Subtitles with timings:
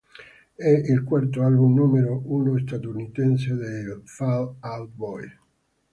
[0.55, 5.31] È il quarto album numero uno statunitense dei Fall Out Boy.